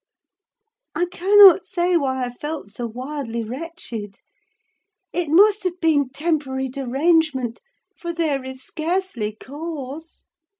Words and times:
I 0.95 1.05
cannot 1.11 1.63
say 1.63 1.95
why 1.95 2.25
I 2.25 2.31
felt 2.31 2.69
so 2.69 2.87
wildly 2.87 3.43
wretched: 3.43 4.15
it 5.13 5.27
must 5.29 5.63
have 5.63 5.79
been 5.79 6.09
temporary 6.09 6.69
derangement; 6.69 7.61
for 7.95 8.11
there 8.11 8.43
is 8.43 8.63
scarcely 8.63 9.35
cause. 9.39 10.25